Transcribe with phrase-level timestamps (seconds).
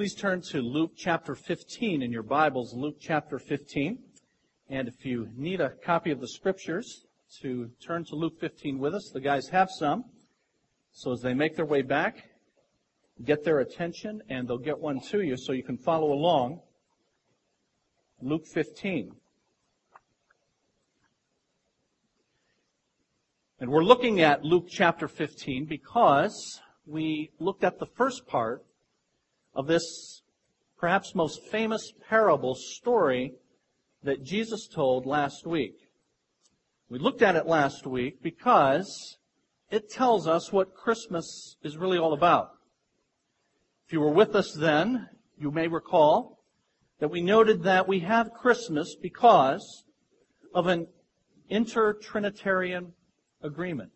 [0.00, 3.98] Please turn to Luke chapter 15 in your Bibles, Luke chapter 15.
[4.70, 7.04] And if you need a copy of the scriptures,
[7.42, 9.10] to turn to Luke 15 with us.
[9.12, 10.06] The guys have some.
[10.92, 12.30] So as they make their way back,
[13.26, 16.62] get their attention and they'll get one to you so you can follow along.
[18.22, 19.12] Luke 15.
[23.60, 28.64] And we're looking at Luke chapter 15 because we looked at the first part
[29.54, 30.22] of this
[30.78, 33.34] perhaps most famous parable story
[34.02, 35.74] that Jesus told last week.
[36.88, 39.18] We looked at it last week because
[39.70, 42.50] it tells us what Christmas is really all about.
[43.86, 45.08] If you were with us then,
[45.38, 46.38] you may recall
[46.98, 49.84] that we noted that we have Christmas because
[50.54, 50.86] of an
[51.50, 52.92] intertrinitarian
[53.42, 53.90] agreement.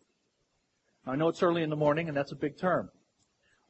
[1.05, 2.89] I know it's early in the morning and that's a big term.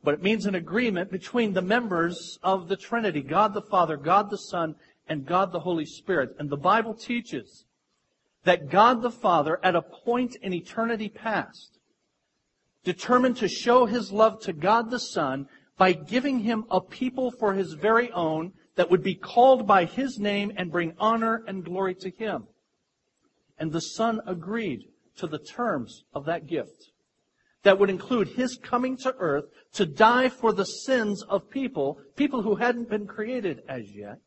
[0.06, 4.30] But it means an agreement between the members of the Trinity, God the Father, God
[4.30, 4.76] the Son,
[5.08, 6.36] and God the Holy Spirit.
[6.38, 7.66] And the Bible teaches
[8.44, 11.80] that God the Father, at a point in eternity past,
[12.84, 17.56] determined to show his love to God the Son by giving him a people for
[17.56, 21.96] his very own that would be called by his name and bring honor and glory
[21.96, 22.48] to him.
[23.58, 24.84] And the Son agreed
[25.18, 26.92] to the terms of that gift
[27.66, 32.44] that would include his coming to earth to die for the sins of people, people
[32.44, 34.20] who hadn't been created as yet.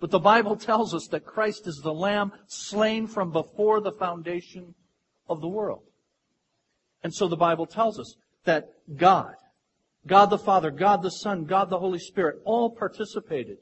[0.00, 4.76] But the Bible tells us that Christ is the Lamb slain from before the foundation
[5.28, 5.82] of the world.
[7.02, 9.34] And so the Bible tells us that God,
[10.06, 13.58] God the Father, God the Son, God the Holy Spirit, all participated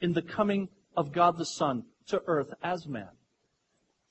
[0.00, 3.08] in the coming of God the Son to earth as man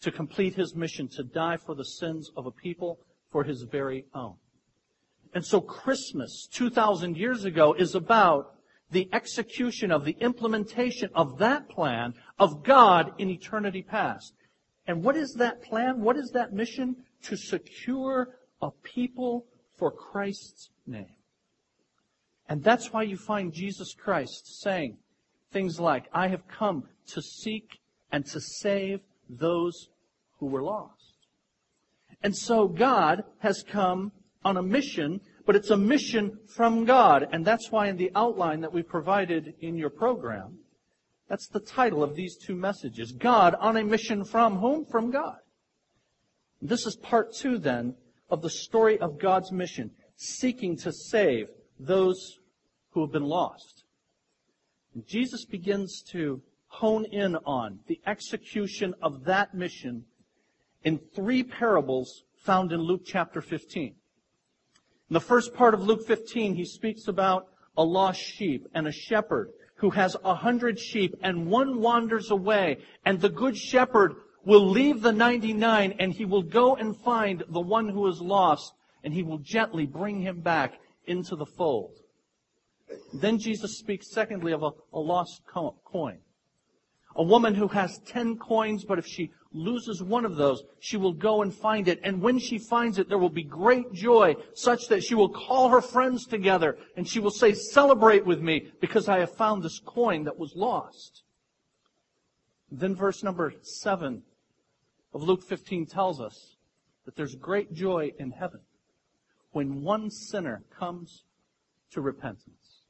[0.02, 3.00] to complete his mission to die for the sins of a people
[3.34, 4.36] for his very own.
[5.34, 8.54] And so Christmas, 2,000 years ago, is about
[8.92, 14.34] the execution of the implementation of that plan of God in eternity past.
[14.86, 16.02] And what is that plan?
[16.02, 16.96] What is that mission?
[17.24, 21.16] To secure a people for Christ's name.
[22.48, 24.98] And that's why you find Jesus Christ saying
[25.52, 27.80] things like, I have come to seek
[28.12, 29.90] and to save those
[30.38, 31.03] who were lost.
[32.24, 34.14] And so God has come
[34.46, 37.28] on a mission, but it's a mission from God.
[37.32, 40.60] And that's why in the outline that we provided in your program,
[41.30, 43.12] that's the title of these two messages.
[43.12, 44.86] God on a mission from whom?
[44.86, 45.38] From God.
[46.62, 47.96] This is part two then
[48.30, 51.48] of the story of God's mission, seeking to save
[51.80, 52.40] those
[52.92, 53.84] who have been lost.
[54.94, 60.06] And Jesus begins to hone in on the execution of that mission
[60.84, 63.96] in three parables found in Luke chapter 15.
[65.10, 68.92] In the first part of Luke 15, he speaks about a lost sheep and a
[68.92, 74.70] shepherd who has a hundred sheep and one wanders away and the good shepherd will
[74.70, 78.74] leave the 99 and he will go and find the one who is lost
[79.04, 81.96] and he will gently bring him back into the fold.
[83.14, 86.20] Then Jesus speaks secondly of a, a lost coin.
[87.16, 91.14] A woman who has ten coins, but if she loses one of those, she will
[91.14, 92.00] go and find it.
[92.04, 95.70] And when she finds it, there will be great joy, such that she will call
[95.70, 99.80] her friends together and she will say, celebrate with me because I have found this
[99.80, 101.24] coin that was lost.
[102.72, 104.24] Then verse number seven
[105.14, 106.56] of Luke 15 tells us
[107.06, 108.62] that there's great joy in heaven
[109.52, 111.24] when one sinner comes
[111.92, 112.82] to repentance.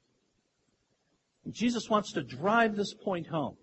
[1.51, 3.57] Jesus wants to drive this point home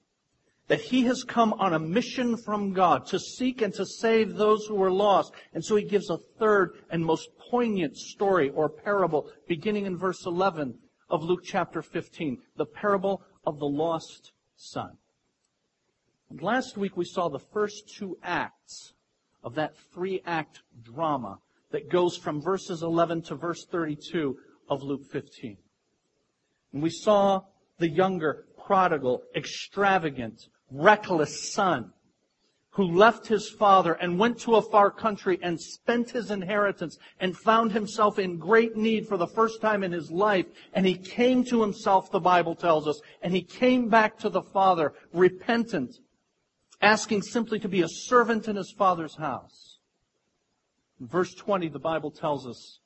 [0.71, 4.67] that he has come on a mission from God to seek and to save those
[4.67, 5.33] who are lost.
[5.53, 10.25] And so he gives a third and most poignant story or parable beginning in verse
[10.27, 14.93] 11 of Luke chapter 15, the parable of the lost son.
[16.31, 18.93] And last week we saw the first two acts
[19.43, 21.39] of that three act drama
[21.73, 24.37] that goes from verses 11 to verse 32
[24.69, 25.57] of Luke 15.
[26.73, 27.41] And we saw
[27.81, 31.93] the younger, prodigal, extravagant, reckless son
[32.73, 37.37] who left his father and went to a far country and spent his inheritance and
[37.37, 40.47] found himself in great need for the first time in his life.
[40.73, 44.43] And he came to himself, the Bible tells us, and he came back to the
[44.43, 45.97] father repentant,
[46.81, 49.79] asking simply to be a servant in his father's house.
[51.01, 52.79] In verse 20, the Bible tells us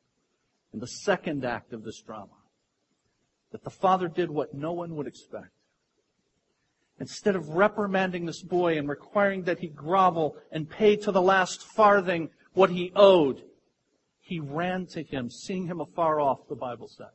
[0.72, 2.28] in the second act of this drama
[3.52, 5.53] that the father did what no one would expect.
[7.00, 11.62] Instead of reprimanding this boy and requiring that he grovel and pay to the last
[11.62, 13.42] farthing what he owed,
[14.20, 17.08] he ran to him, seeing him afar off, the Bible says.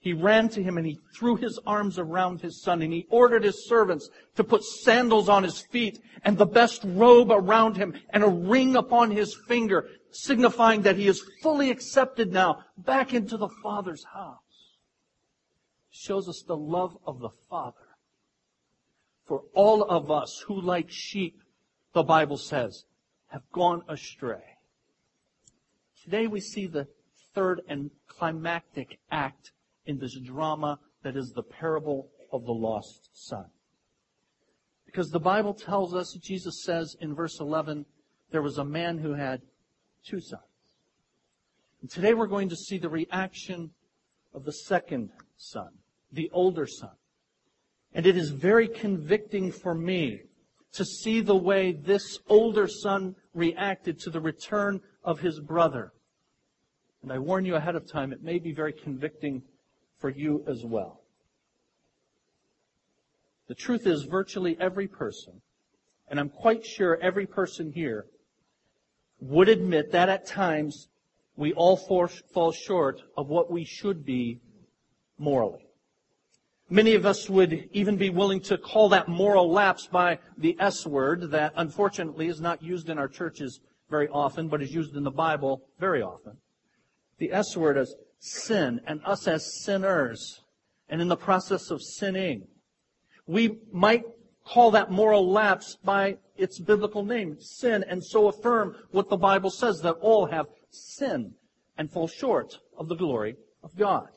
[0.00, 3.44] he ran to him and he threw his arms around his son and he ordered
[3.44, 8.24] his servants to put sandals on his feet and the best robe around him and
[8.24, 13.48] a ring upon his finger, signifying that he is fully accepted now back into the
[13.62, 14.76] Father's house.
[15.90, 17.87] Shows us the love of the Father
[19.28, 21.42] for all of us who like sheep,
[21.92, 22.84] the Bible says,
[23.28, 24.42] have gone astray.
[26.02, 26.88] Today we see the
[27.34, 29.52] third and climactic act
[29.84, 33.44] in this drama that is the parable of the lost son.
[34.86, 37.84] Because the Bible tells us, Jesus says in verse 11,
[38.30, 39.42] there was a man who had
[40.06, 40.42] two sons.
[41.82, 43.70] And today we're going to see the reaction
[44.32, 45.68] of the second son,
[46.10, 46.90] the older son.
[47.94, 50.22] And it is very convicting for me
[50.72, 55.92] to see the way this older son reacted to the return of his brother.
[57.02, 59.42] And I warn you ahead of time, it may be very convicting
[59.98, 61.00] for you as well.
[63.46, 65.40] The truth is, virtually every person,
[66.08, 68.06] and I'm quite sure every person here,
[69.20, 70.88] would admit that at times
[71.36, 74.40] we all fall short of what we should be
[75.18, 75.67] morally.
[76.70, 80.86] Many of us would even be willing to call that moral lapse by the S
[80.86, 85.02] word that unfortunately is not used in our churches very often, but is used in
[85.02, 86.36] the Bible very often.
[87.18, 90.42] The S word is sin and us as sinners
[90.90, 92.46] and in the process of sinning.
[93.26, 94.04] We might
[94.44, 99.50] call that moral lapse by its biblical name, sin, and so affirm what the Bible
[99.50, 101.32] says that all have sinned
[101.78, 104.08] and fall short of the glory of God.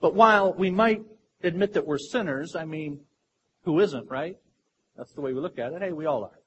[0.00, 1.02] But while we might
[1.42, 3.00] admit that we're sinners, I mean,
[3.64, 4.36] who isn't, right?
[4.96, 5.82] That's the way we look at it.
[5.82, 6.40] Hey, we all are.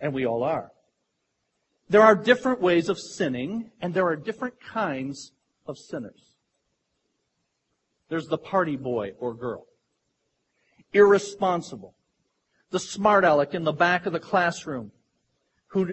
[0.00, 0.72] And we all are.
[1.88, 5.32] There are different ways of sinning, and there are different kinds
[5.66, 6.34] of sinners.
[8.08, 9.66] There's the party boy or girl.
[10.92, 11.94] Irresponsible.
[12.70, 14.92] The smart aleck in the back of the classroom
[15.68, 15.92] who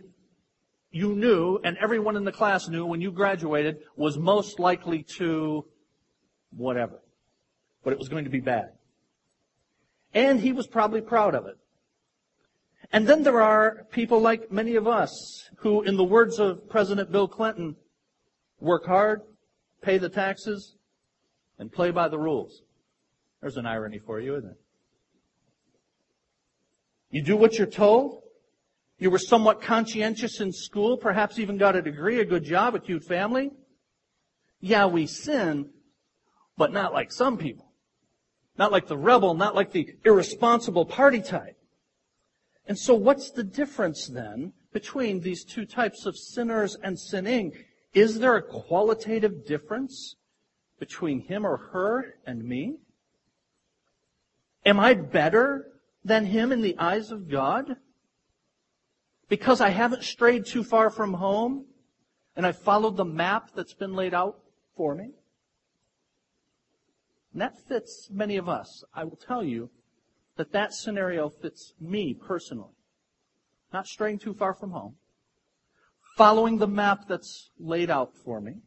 [0.92, 5.66] you knew and everyone in the class knew when you graduated was most likely to
[6.56, 7.02] whatever.
[7.84, 8.72] But it was going to be bad.
[10.14, 11.58] And he was probably proud of it.
[12.92, 17.12] And then there are people like many of us who, in the words of President
[17.12, 17.76] Bill Clinton,
[18.60, 19.22] work hard,
[19.82, 20.76] pay the taxes,
[21.58, 22.62] and play by the rules.
[23.42, 24.60] There's an irony for you, isn't it?
[27.10, 28.22] You do what you're told.
[29.00, 32.80] You were somewhat conscientious in school, perhaps even got a degree, a good job, a
[32.80, 33.52] cute family.
[34.62, 35.70] Yeah, we sin,
[36.58, 37.72] but not like some people.
[38.58, 41.58] Not like the rebel, not like the irresponsible party type.
[42.68, 47.54] And so what's the difference then between these two types of sinners and sinning?
[47.94, 50.16] Is there a qualitative difference
[50.80, 52.78] between him or her and me?
[54.66, 55.68] Am I better
[56.06, 57.76] than him in the eyes of God?
[59.30, 61.66] Because I haven't strayed too far from home
[62.36, 64.40] and I followed the map that's been laid out
[64.76, 65.12] for me?
[67.34, 68.84] And that fits many of us.
[68.94, 69.72] I will tell you
[70.38, 72.74] that that scenario fits me personally.
[73.74, 74.96] Not straying too far from home.
[76.16, 78.58] Following the map that's laid out for me.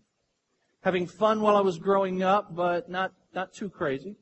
[0.83, 4.17] Having fun while I was growing up, but not, not too crazy.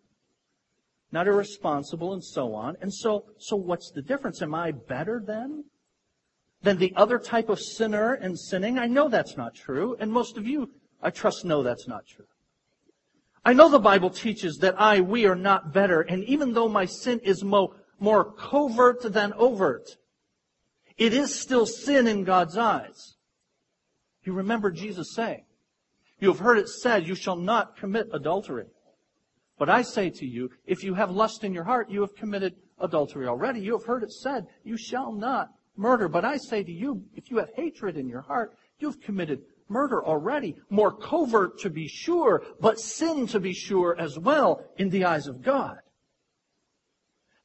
[1.10, 2.76] Not irresponsible and so on.
[2.82, 4.42] And so, so what's the difference?
[4.42, 5.64] Am I better then?
[6.62, 8.78] Than the other type of sinner and sinning?
[8.78, 9.96] I know that's not true.
[10.00, 10.70] And most of you,
[11.02, 12.26] I trust, know that's not true.
[13.44, 16.86] I know the Bible teaches that I, we are not better, and even though my
[16.86, 19.96] sin is mo, more covert than overt,
[20.96, 23.16] it is still sin in God's eyes.
[24.22, 25.44] You remember Jesus saying,
[26.18, 28.66] You have heard it said, You shall not commit adultery.
[29.58, 32.54] But I say to you, if you have lust in your heart, you have committed
[32.80, 33.60] adultery already.
[33.60, 36.08] You have heard it said, You shall not murder.
[36.08, 39.42] But I say to you, if you have hatred in your heart, you have committed
[39.68, 44.90] murder already, more covert to be sure, but sin to be sure as well in
[44.90, 45.78] the eyes of God.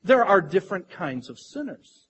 [0.04, 2.08] There are different kinds of sinners.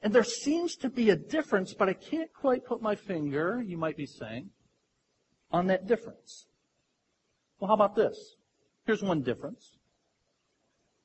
[0.00, 3.76] And there seems to be a difference, but I can't quite put my finger, you
[3.76, 4.50] might be saying,
[5.50, 6.46] on that difference.
[7.58, 8.36] Well, how about this?
[8.86, 9.76] Here's one difference.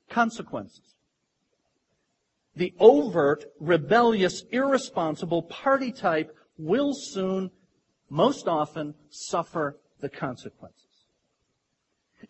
[0.08, 0.94] Consequences.
[2.54, 7.50] The overt, rebellious, irresponsible party type will soon
[8.10, 10.80] most often suffer the consequences.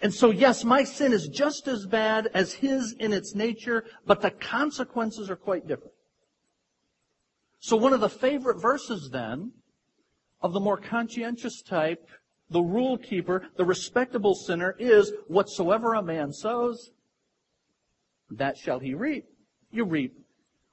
[0.00, 4.20] And so, yes, my sin is just as bad as his in its nature, but
[4.20, 5.94] the consequences are quite different.
[7.60, 9.52] So one of the favorite verses then
[10.42, 12.08] of the more conscientious type
[12.50, 16.90] the rule keeper, the respectable sinner is whatsoever a man sows,
[18.30, 19.26] that shall he reap.
[19.70, 20.14] You reap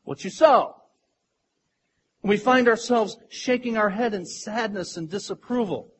[0.03, 0.80] what you sow.
[2.23, 5.91] We find ourselves shaking our head in sadness and disapproval.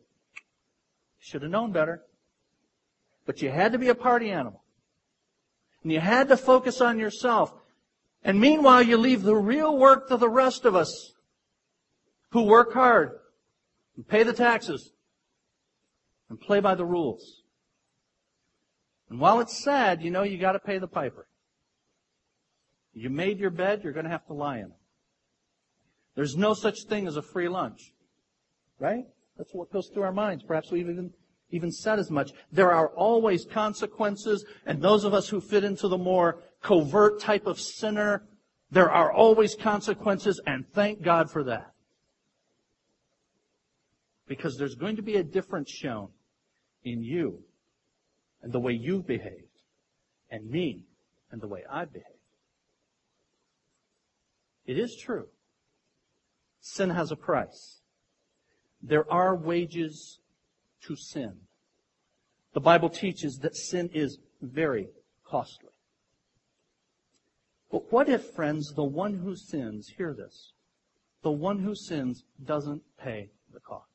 [1.20, 2.04] Should have known better.
[3.26, 4.64] But you had to be a party animal.
[5.84, 7.54] And you had to focus on yourself.
[8.24, 11.14] And meanwhile, you leave the real work to the rest of us
[12.32, 13.20] who work hard
[13.96, 14.92] and pay the taxes
[16.30, 17.42] and play by the rules.
[19.10, 21.28] And while it's sad, you know you gotta pay the piper.
[22.94, 24.81] You made your bed, you're gonna have to lie in it.
[26.16, 27.94] There's no such thing as a free lunch.
[28.80, 29.06] Right?
[29.38, 30.44] That's what goes through our minds.
[30.44, 31.12] Perhaps we've even,
[31.52, 32.32] even said as much.
[32.52, 37.48] There are always consequences, and those of us who fit into the more covert type
[37.48, 38.24] of sinner,
[38.72, 41.72] there are always consequences, and thank God for that.
[44.28, 46.10] Because there's going to be a difference shown
[46.84, 47.44] in you
[48.42, 49.62] and the way you've behaved,
[50.30, 50.86] and me
[51.32, 52.08] and the way I've behaved.
[54.66, 55.28] It is true.
[56.62, 57.82] Sin has a price.
[58.82, 60.20] There are wages
[60.84, 61.34] to sin.
[62.54, 64.90] The Bible teaches that sin is very
[65.26, 65.70] costly.
[67.72, 70.52] But what if, friends, the one who sins, hear this,
[71.24, 73.88] the one who sins doesn't pay the cost?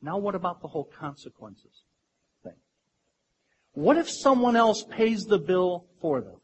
[0.00, 1.82] Now what about the whole consequences
[2.44, 2.54] thing?
[3.72, 6.40] What if someone else pays the bill for them?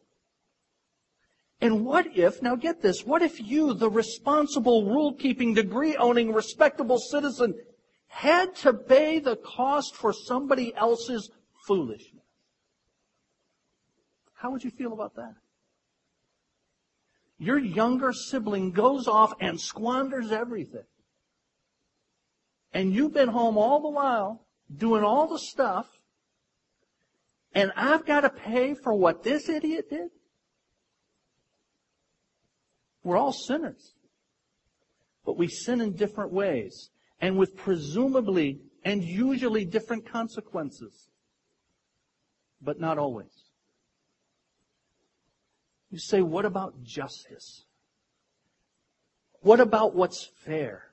[1.61, 7.55] And what if, now get this, what if you, the responsible, rule-keeping, degree-owning, respectable citizen,
[8.09, 11.31] had to pay the cost for somebody else's
[11.67, 12.23] foolishness?
[14.35, 15.35] How would you feel about that?
[17.39, 20.85] Your younger sibling goes off and squanders everything.
[22.73, 24.47] And you've been home all the while,
[24.77, 25.87] doing all the stuff,
[27.55, 30.11] and I've got to pay for what this idiot did?
[33.05, 33.95] We're all sinners.
[35.25, 41.09] But we sin in different ways and with presumably and usually different consequences.
[42.61, 43.45] But not always.
[45.91, 47.67] You say, what about justice?
[49.43, 50.91] What about what's fair?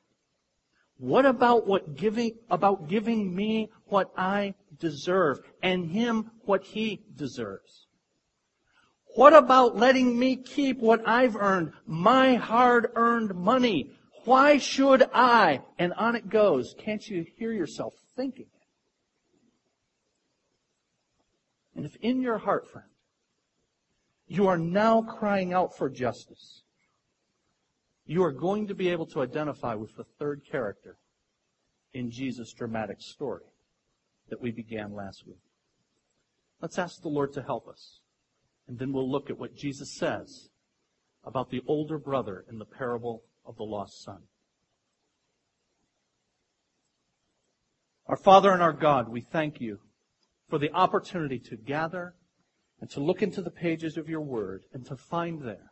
[0.97, 7.87] What about what giving, about giving me what I deserve and him what he deserves?
[9.15, 13.91] What about letting me keep what I've earned, my hard earned money?
[14.23, 15.61] Why should I?
[15.77, 16.75] And on it goes.
[16.77, 18.61] Can't you hear yourself thinking it?
[21.75, 22.87] And if in your heart, friend,
[24.27, 26.63] you are now crying out for justice,
[28.05, 30.97] you are going to be able to identify with the third character
[31.93, 33.45] in Jesus' dramatic story
[34.29, 35.41] that we began last week.
[36.61, 38.00] Let's ask the Lord to help us.
[38.67, 40.49] And then we'll look at what Jesus says
[41.23, 44.19] about the older brother in the parable of the lost son.
[48.07, 49.79] Our Father and our God, we thank you
[50.49, 52.15] for the opportunity to gather
[52.81, 55.71] and to look into the pages of your word and to find there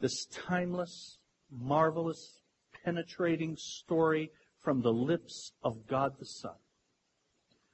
[0.00, 1.18] this timeless,
[1.50, 2.42] marvelous,
[2.84, 4.30] penetrating story
[4.62, 6.56] from the lips of God the Son.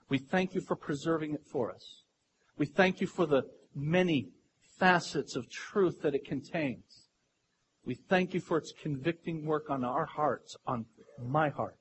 [0.09, 2.03] We thank you for preserving it for us.
[2.59, 4.29] We thank you for the many
[4.79, 7.09] facets of truth that it contains.
[7.85, 10.87] We thank you for its convicting work on our hearts, on
[11.25, 11.77] my heart.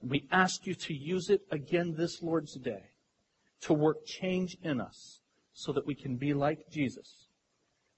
[0.00, 2.90] And we ask you to use it again this Lord's Day
[3.62, 5.20] to work change in us
[5.52, 7.28] so that we can be like Jesus.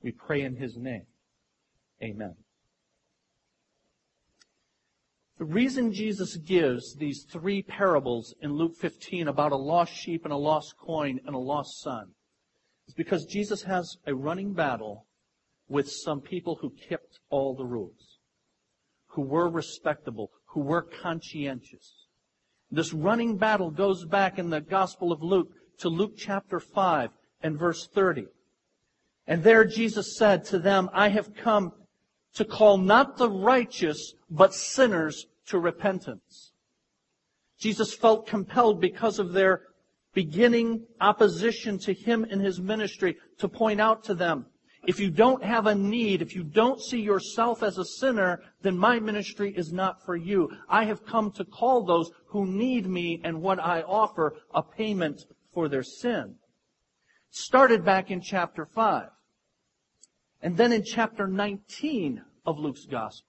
[0.02, 1.06] We pray in his name.
[2.02, 2.34] Amen.
[5.38, 10.32] The reason Jesus gives these three parables in Luke 15 about a lost sheep and
[10.32, 12.12] a lost coin and a lost son
[12.88, 15.06] is because Jesus has a running battle
[15.68, 18.18] with some people who kept all the rules,
[19.08, 22.06] who were respectable, who were conscientious.
[22.70, 27.10] This running battle goes back in the Gospel of Luke to Luke chapter 5
[27.42, 28.26] and verse 30.
[29.26, 31.72] And there Jesus said to them, I have come
[32.34, 36.52] to call not the righteous, but sinners to repentance.
[37.58, 39.62] Jesus felt compelled because of their
[40.14, 44.46] beginning opposition to him and his ministry to point out to them,
[44.86, 48.76] if you don't have a need, if you don't see yourself as a sinner, then
[48.76, 50.50] my ministry is not for you.
[50.68, 55.24] I have come to call those who need me and what I offer a payment
[55.52, 56.36] for their sin.
[57.30, 59.08] Started back in chapter 5.
[60.42, 63.26] And then in chapter 19 of Luke's gospel,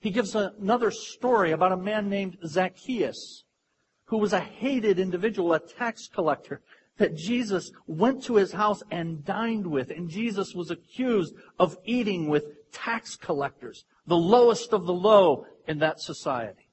[0.00, 3.44] He gives another story about a man named Zacchaeus,
[4.06, 6.60] who was a hated individual, a tax collector,
[6.98, 12.28] that Jesus went to his house and dined with, and Jesus was accused of eating
[12.28, 16.68] with tax collectors, the lowest of the low in that society.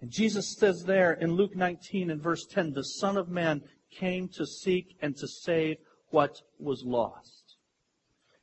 [0.00, 4.28] And Jesus says there in Luke 19 and verse 10, the Son of Man came
[4.28, 5.76] to seek and to save
[6.10, 7.56] what was lost.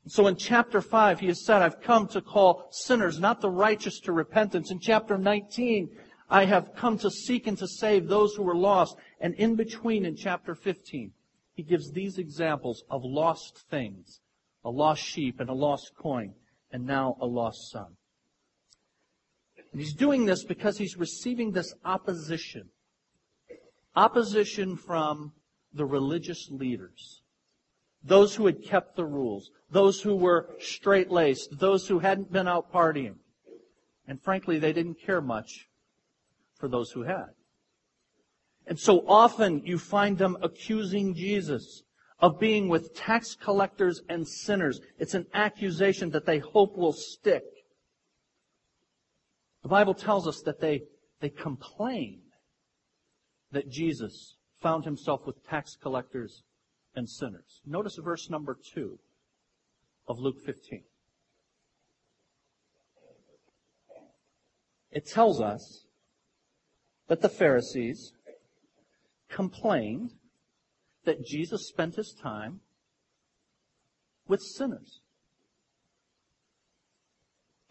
[0.06, 4.00] So in chapter 5, he has said, I've come to call sinners, not the righteous,
[4.00, 4.70] to repentance.
[4.70, 5.90] In chapter 19,
[6.30, 8.96] I have come to seek and to save those who were lost.
[9.20, 11.12] And in between, in chapter 15,
[11.54, 14.20] he gives these examples of lost things
[14.64, 16.34] a lost sheep and a lost coin,
[16.72, 17.96] and now a lost son.
[19.72, 22.68] And he's doing this because he's receiving this opposition.
[23.94, 25.32] Opposition from
[25.72, 27.22] the religious leaders.
[28.02, 29.50] Those who had kept the rules.
[29.70, 31.58] Those who were straight laced.
[31.58, 33.16] Those who hadn't been out partying.
[34.06, 35.68] And frankly, they didn't care much
[36.58, 37.28] for those who had.
[38.66, 41.82] And so often you find them accusing Jesus
[42.20, 44.80] of being with tax collectors and sinners.
[44.98, 47.44] It's an accusation that they hope will stick.
[49.62, 50.82] The Bible tells us that they,
[51.20, 52.22] they complained
[53.52, 56.42] that Jesus found himself with tax collectors
[56.94, 57.60] and sinners.
[57.64, 58.98] Notice verse number two
[60.06, 60.82] of Luke 15.
[64.90, 65.84] It tells us
[67.08, 68.12] that the Pharisees
[69.28, 70.12] complained
[71.04, 72.60] that Jesus spent his time
[74.26, 75.00] with sinners.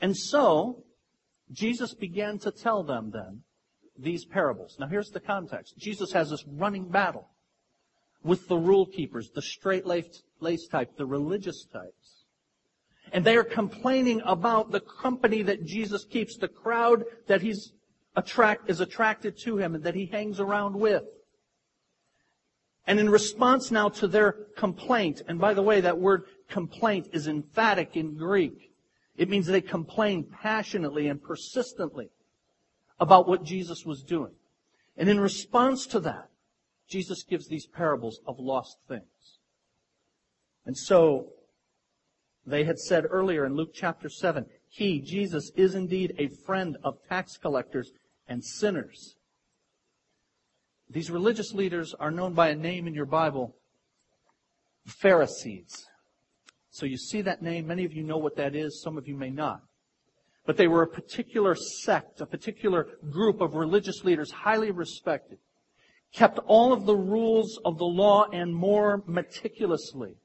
[0.01, 0.83] And so,
[1.51, 3.43] Jesus began to tell them then
[3.97, 4.77] these parables.
[4.79, 5.77] Now here's the context.
[5.77, 7.29] Jesus has this running battle
[8.23, 12.25] with the rule keepers, the straight-laced type, the religious types.
[13.11, 17.71] And they are complaining about the company that Jesus keeps, the crowd that he's
[18.17, 21.03] attract, is attracted to him and that he hangs around with.
[22.87, 27.27] And in response now to their complaint, and by the way, that word complaint is
[27.27, 28.71] emphatic in Greek.
[29.15, 32.09] It means they complain passionately and persistently
[32.99, 34.33] about what Jesus was doing.
[34.97, 36.29] And in response to that,
[36.89, 39.03] Jesus gives these parables of lost things.
[40.65, 41.27] And so,
[42.45, 46.97] they had said earlier in Luke chapter 7, He, Jesus, is indeed a friend of
[47.09, 47.91] tax collectors
[48.27, 49.15] and sinners.
[50.89, 53.55] These religious leaders are known by a name in your Bible,
[54.85, 55.85] Pharisees.
[56.69, 57.67] So you see that name.
[57.67, 58.81] Many of you know what that is.
[58.81, 59.61] Some of you may not.
[60.45, 65.39] But they were a particular sect, a particular group of religious leaders, highly respected,
[66.13, 70.15] kept all of the rules of the law and more meticulously.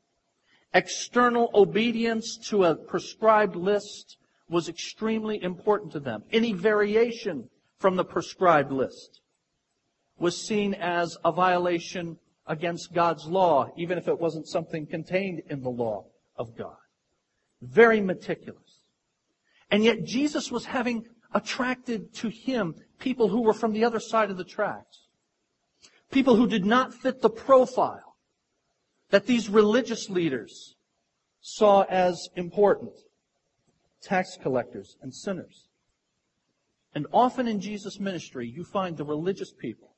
[0.75, 4.17] External obedience to a prescribed list
[4.49, 6.23] was extremely important to them.
[6.31, 7.49] Any variation
[7.83, 9.21] from the prescribed list
[10.17, 12.17] was seen as a violation
[12.47, 16.05] against God's law, even if it wasn't something contained in the law
[16.37, 16.77] of God.
[17.61, 18.87] Very meticulous.
[19.69, 24.31] And yet Jesus was having attracted to him people who were from the other side
[24.31, 25.09] of the tracks.
[26.13, 28.17] People who did not fit the profile
[29.11, 30.77] that these religious leaders
[31.41, 32.93] saw as important.
[34.03, 35.67] Tax collectors and sinners.
[36.95, 39.95] And often in Jesus' ministry, you find the religious people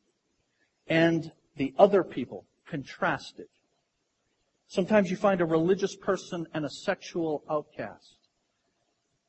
[0.87, 3.47] and the other people contrasted.
[4.69, 8.17] Sometimes you find a religious person and a sexual outcast,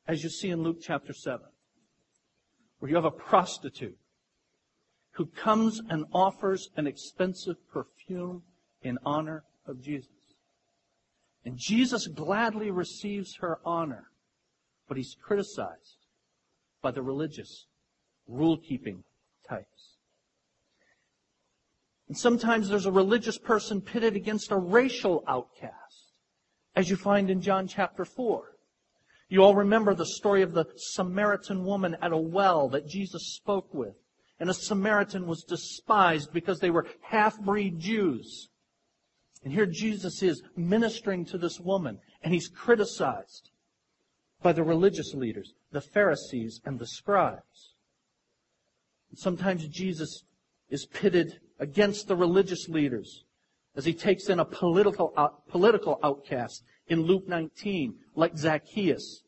[0.06, 1.46] as you see in Luke chapter 7,
[2.78, 3.98] where you have a prostitute
[5.12, 8.42] who comes and offers an expensive perfume
[8.82, 10.10] in honor of Jesus.
[11.44, 14.10] And Jesus gladly receives her honor,
[14.88, 16.05] but he's criticized
[16.86, 17.66] by the religious,
[18.28, 19.02] rule keeping
[19.48, 19.96] types.
[22.06, 26.12] And sometimes there's a religious person pitted against a racial outcast,
[26.76, 28.52] as you find in John chapter 4.
[29.28, 33.74] You all remember the story of the Samaritan woman at a well that Jesus spoke
[33.74, 33.96] with.
[34.38, 38.48] And a Samaritan was despised because they were half-breed Jews.
[39.42, 43.50] And here Jesus is ministering to this woman, and he's criticized
[44.40, 47.74] by the religious leaders, the Pharisees, and the scribes.
[49.14, 50.24] Sometimes Jesus
[50.70, 53.24] is pitted against the religious leaders
[53.76, 59.22] as he takes in a political, out, political outcast in Luke 19, like Zacchaeus,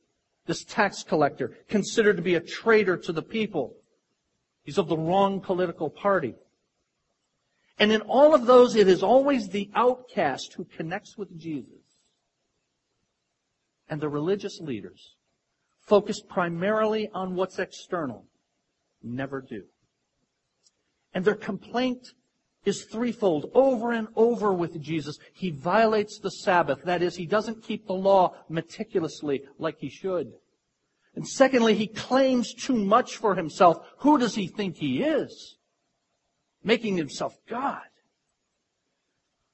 [0.47, 3.77] this tax collector, considered to be a traitor to the people.
[4.63, 6.35] He's of the wrong political party.
[7.79, 11.99] And in all of those, it is always the outcast who connects with Jesus.
[13.91, 15.18] And the religious leaders
[15.89, 18.27] focused primarily on what's external,
[19.03, 19.65] never do.
[21.15, 22.13] And their complaint
[22.65, 25.19] is threefold over and over with Jesus.
[25.33, 26.83] He violates the Sabbath.
[26.85, 30.33] That is, he doesn't keep the law meticulously like he should.
[31.15, 33.79] And secondly, he claims too much for himself.
[33.99, 35.57] Who does he think he is?
[36.63, 37.83] Making himself God.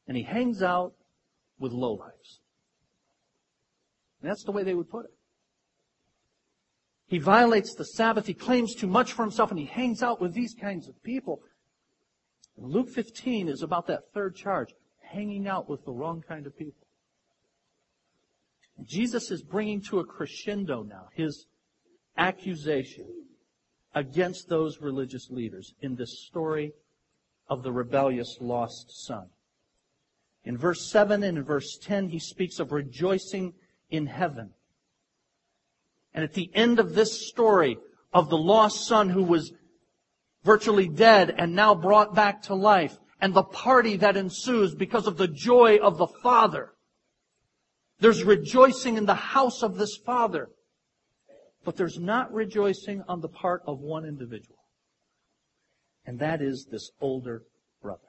[0.09, 0.94] And he hangs out
[1.59, 2.40] with lowlifes.
[4.20, 5.12] And that's the way they would put it.
[7.14, 8.27] He violates the Sabbath.
[8.27, 11.42] He claims too much for himself and he hangs out with these kinds of people.
[12.57, 16.88] Luke 15 is about that third charge, hanging out with the wrong kind of people.
[18.83, 21.46] Jesus is bringing to a crescendo now his
[22.18, 23.07] accusation
[23.94, 26.72] against those religious leaders in this story
[27.48, 29.29] of the rebellious lost son.
[30.44, 33.55] In verse 7 and in verse 10, he speaks of rejoicing
[33.88, 34.50] in heaven.
[36.14, 37.77] And at the end of this story
[38.12, 39.53] of the lost son who was
[40.44, 45.16] virtually dead and now brought back to life, and the party that ensues because of
[45.16, 46.72] the joy of the father,
[47.98, 50.48] there's rejoicing in the house of this father.
[51.64, 54.59] But there's not rejoicing on the part of one individual.
[56.05, 57.44] And that is this older
[57.81, 58.00] brother.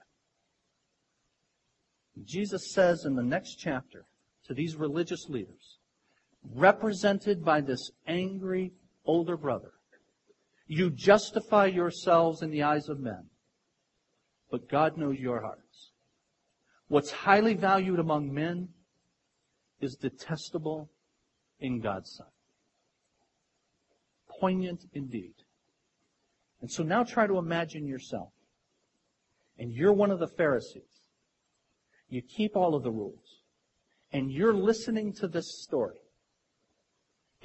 [2.24, 4.06] Jesus says in the next chapter
[4.48, 5.75] to these religious leaders,
[6.54, 8.74] represented by this angry
[9.06, 9.72] older brother,
[10.68, 13.30] you justify yourselves in the eyes of men,
[14.50, 15.92] but God knows your hearts.
[16.88, 18.70] What's highly valued among men
[19.82, 20.90] is detestable
[21.60, 22.28] in God's sight.
[24.28, 25.34] Poignant indeed.
[26.62, 28.32] And so now try to imagine yourself.
[29.58, 31.02] And you're one of the Pharisees.
[32.10, 33.42] You keep all of the rules.
[34.12, 36.00] And you're listening to this story.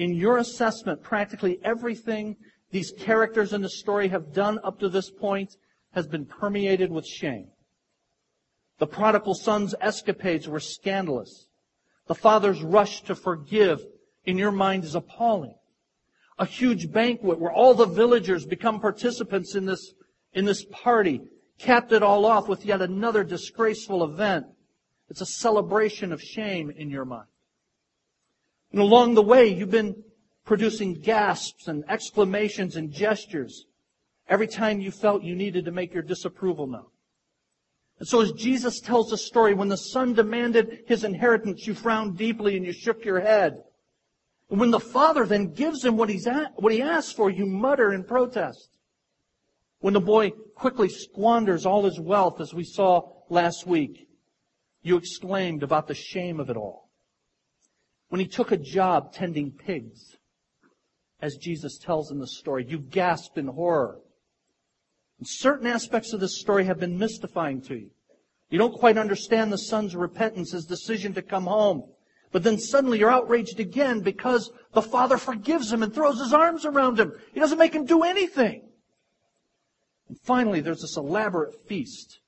[0.00, 2.34] In your assessment, practically everything
[2.70, 5.58] these characters in the story have done up to this point
[5.92, 7.48] has been permeated with shame.
[8.78, 11.48] The prodigal son's escapades were scandalous.
[12.06, 13.84] The father's rush to forgive
[14.24, 15.56] in your mind is appalling.
[16.38, 19.92] A huge banquet where all the villagers become participants in this,
[20.32, 21.20] in this party
[21.58, 24.46] capped it all off with yet another disgraceful event.
[25.10, 27.26] It's a celebration of shame in your mind.
[28.72, 30.02] And along the way, you've been
[30.44, 33.66] producing gasps and exclamations and gestures
[34.28, 36.86] every time you felt you needed to make your disapproval known.
[37.98, 42.16] And so as Jesus tells the story, when the son demanded his inheritance, you frowned
[42.16, 43.62] deeply and you shook your head.
[44.50, 47.46] And when the father then gives him what, he's at, what he asks for, you
[47.46, 48.70] mutter in protest.
[49.80, 54.08] When the boy quickly squanders all his wealth, as we saw last week,
[54.82, 56.89] you exclaimed about the shame of it all.
[58.10, 60.16] When he took a job tending pigs,
[61.22, 64.00] as Jesus tells in the story, you gasp in horror.
[65.18, 67.90] And certain aspects of this story have been mystifying to you.
[68.50, 71.84] You don't quite understand the son's repentance, his decision to come home.
[72.32, 76.64] But then suddenly you're outraged again because the father forgives him and throws his arms
[76.64, 77.12] around him.
[77.32, 78.62] He doesn't make him do anything.
[80.08, 82.18] And finally, there's this elaborate feast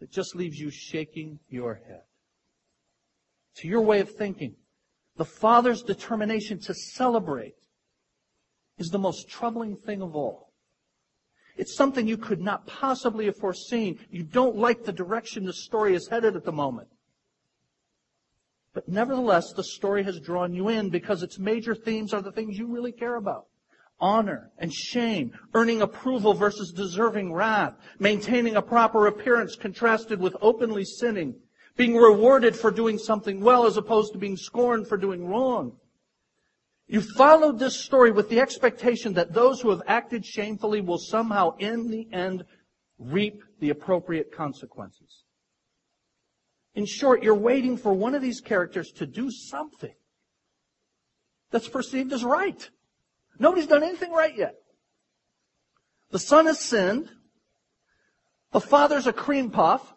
[0.00, 2.02] that just leaves you shaking your head.
[3.56, 4.56] To your way of thinking,
[5.16, 7.54] the father's determination to celebrate
[8.78, 10.52] is the most troubling thing of all.
[11.56, 13.98] It's something you could not possibly have foreseen.
[14.10, 16.88] You don't like the direction the story is headed at the moment.
[18.74, 22.58] But nevertheless, the story has drawn you in because its major themes are the things
[22.58, 23.46] you really care about.
[24.00, 30.84] Honor and shame, earning approval versus deserving wrath, maintaining a proper appearance contrasted with openly
[30.84, 31.34] sinning,
[31.76, 35.72] being rewarded for doing something well as opposed to being scorned for doing wrong.
[36.86, 41.56] You followed this story with the expectation that those who have acted shamefully will somehow
[41.56, 42.44] in the end
[42.98, 45.24] reap the appropriate consequences.
[46.74, 49.94] In short, you're waiting for one of these characters to do something
[51.50, 52.68] that's perceived as right.
[53.38, 54.56] Nobody's done anything right yet.
[56.10, 57.10] The son has sinned.
[58.52, 59.94] The father's a cream puff.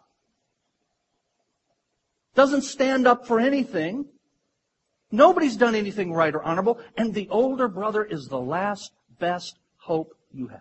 [2.36, 4.04] Doesn't stand up for anything.
[5.10, 10.14] Nobody's done anything right or honorable, and the older brother is the last best hope
[10.30, 10.60] you have.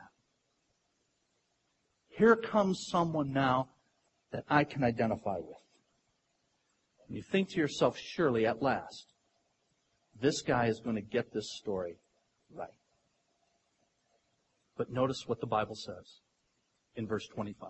[2.08, 3.68] Here comes someone now
[4.32, 5.58] that I can identify with.
[7.08, 9.08] And you think to yourself, surely at last,
[10.20, 11.98] this guy is going to get this story
[12.54, 12.70] right.
[14.78, 16.22] But notice what the Bible says
[16.96, 17.70] in verse 25.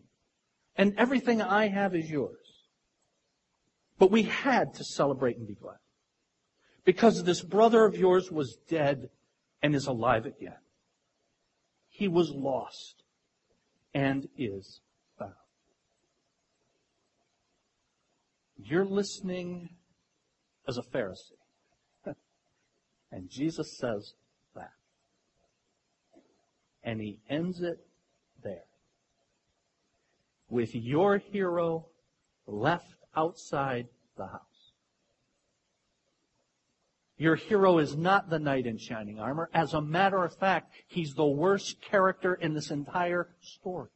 [0.75, 2.37] and everything I have is yours.
[3.99, 5.77] But we had to celebrate and be glad.
[6.85, 9.09] Because this brother of yours was dead
[9.61, 10.57] and is alive again.
[11.89, 13.03] He was lost
[13.93, 14.81] and is
[15.19, 15.33] found.
[18.57, 19.69] You're listening
[20.67, 21.37] as a Pharisee.
[23.11, 24.13] and Jesus says
[24.55, 24.71] that.
[26.83, 27.85] And he ends it
[28.43, 28.63] there.
[30.51, 31.87] With your hero
[32.45, 33.87] left outside
[34.17, 34.73] the house.
[37.17, 39.49] Your hero is not the knight in shining armor.
[39.53, 43.91] As a matter of fact, he's the worst character in this entire story.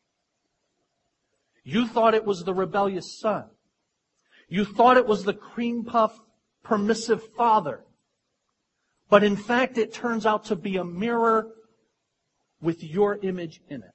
[1.65, 3.49] You thought it was the rebellious son.
[4.47, 6.17] You thought it was the cream puff
[6.63, 7.83] permissive father.
[9.09, 11.49] But in fact, it turns out to be a mirror
[12.61, 13.94] with your image in it.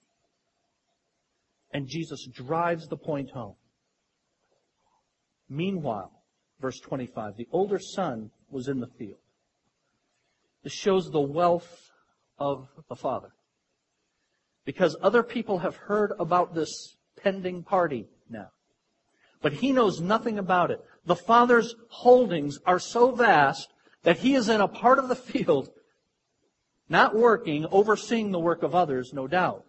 [1.72, 3.54] And Jesus drives the point home.
[5.48, 6.12] Meanwhile,
[6.61, 9.18] verse 25, the older son was in the field.
[10.62, 11.90] This shows the wealth
[12.38, 13.33] of the father.
[14.64, 18.50] Because other people have heard about this pending party now.
[19.42, 20.80] But he knows nothing about it.
[21.06, 23.68] The father's holdings are so vast
[24.02, 25.70] that he is in a part of the field,
[26.88, 29.64] not working, overseeing the work of others, no doubt.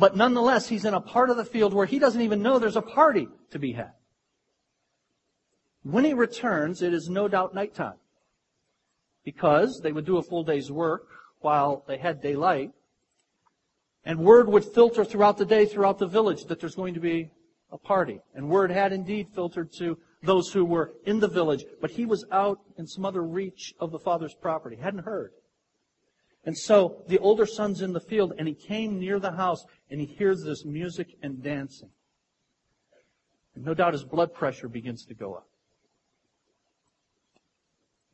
[0.00, 2.74] But nonetheless, he's in a part of the field where he doesn't even know there's
[2.74, 3.92] a party to be had.
[5.82, 7.98] When he returns, it is no doubt nighttime.
[9.26, 11.06] Because they would do a full day's work
[11.40, 12.70] while they had daylight.
[14.02, 17.30] And word would filter throughout the day, throughout the village, that there's going to be
[17.70, 18.20] a party.
[18.34, 22.24] And word had indeed filtered to those who were in the village, but he was
[22.32, 25.32] out in some other reach of the father's property, hadn't heard.
[26.44, 30.00] And so the older son's in the field, and he came near the house, and
[30.00, 31.90] he hears this music and dancing.
[33.54, 35.48] And no doubt his blood pressure begins to go up.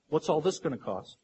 [0.09, 1.19] What's all this going to cost?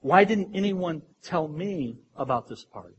[0.00, 2.94] Why didn't anyone tell me about this party?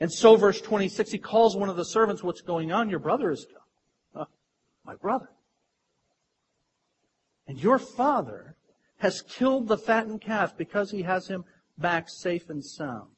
[0.00, 2.90] And so, verse 26, he calls one of the servants, What's going on?
[2.90, 3.46] Your brother is.
[4.14, 4.24] Uh,
[4.84, 5.28] my brother.
[7.46, 8.56] And your father
[8.98, 11.44] has killed the fattened calf because he has him
[11.78, 13.10] back safe and sound.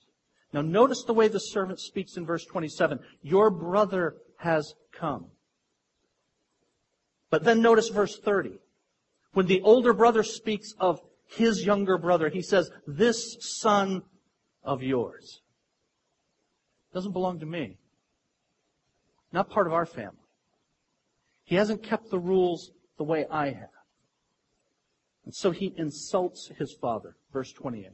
[0.53, 2.99] Now, notice the way the servant speaks in verse 27.
[3.23, 5.27] Your brother has come.
[7.31, 8.59] But then notice verse 30.
[9.33, 14.03] When the older brother speaks of his younger brother, he says, this son
[14.63, 15.43] of yours
[16.95, 17.77] doesn't belong to me.
[19.33, 20.17] Not part of our family.
[21.45, 23.76] He hasn't kept the rules the way I have.
[25.27, 27.17] And so he insults his father.
[27.33, 27.91] Verse 28.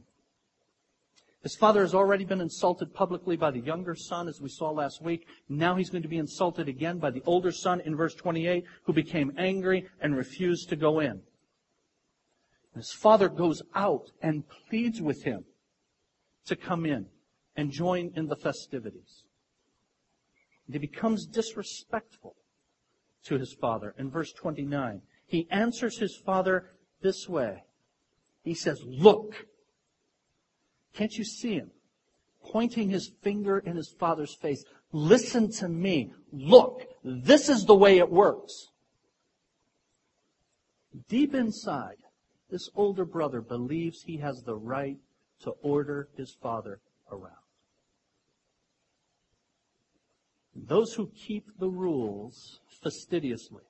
[1.41, 5.01] His father has already been insulted publicly by the younger son, as we saw last
[5.01, 5.27] week.
[5.49, 8.93] Now he's going to be insulted again by the older son in verse 28, who
[8.93, 11.21] became angry and refused to go in.
[12.75, 15.43] His father goes out and pleads with him
[16.45, 17.07] to come in
[17.57, 19.23] and join in the festivities.
[20.65, 22.35] And he becomes disrespectful
[23.25, 23.93] to his father.
[23.97, 26.69] In verse 29, he answers his father
[27.03, 27.63] this way.
[28.43, 29.45] He says, Look.
[30.93, 31.71] Can't you see him?
[32.51, 34.63] Pointing his finger in his father's face.
[34.91, 36.13] Listen to me.
[36.31, 36.87] Look.
[37.03, 38.69] This is the way it works.
[41.09, 41.97] Deep inside,
[42.49, 44.97] this older brother believes he has the right
[45.41, 46.79] to order his father
[47.11, 47.33] around.
[50.55, 53.63] Those who keep the rules fastidiously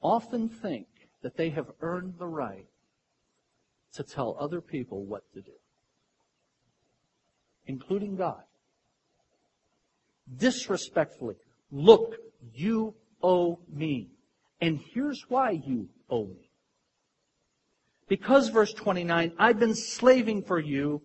[0.00, 0.86] often think
[1.22, 2.66] that they have earned the right
[3.94, 5.52] to tell other people what to do,
[7.66, 8.42] including God.
[10.36, 11.36] Disrespectfully,
[11.70, 12.14] look,
[12.54, 14.08] you owe me.
[14.60, 16.50] And here's why you owe me.
[18.08, 21.02] Because, verse 29, I've been slaving for you,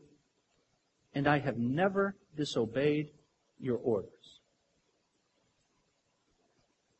[1.13, 3.09] and I have never disobeyed
[3.59, 4.11] your orders.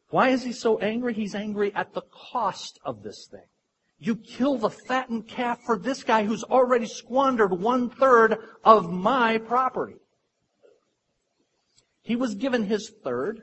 [0.10, 1.14] Why is he so angry?
[1.14, 3.48] He's angry at the cost of this thing.
[4.00, 9.38] You kill the fattened calf for this guy who's already squandered one third of my
[9.40, 9.98] property.
[12.04, 13.42] He was given his third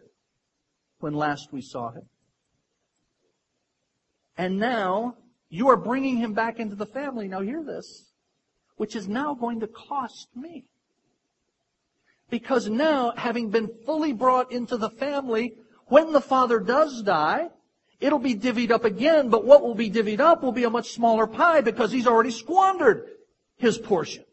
[1.01, 2.09] when last we saw him.
[4.39, 5.17] And now
[5.49, 7.29] you are bringing him back into the family.
[7.29, 8.13] Now hear this,
[8.77, 10.65] which is now going to cost me.
[12.31, 15.55] Because now, having been fully brought into the family,
[15.87, 17.49] when the father does die,
[18.01, 20.93] it'll be divvied up again, but what will be divvied up will be a much
[20.93, 23.09] smaller pie because he's already squandered
[23.57, 24.25] his portion.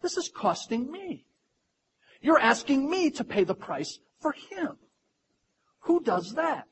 [0.00, 1.26] This is costing me.
[2.20, 4.76] You're asking me to pay the price for him.
[5.80, 6.68] Who does that?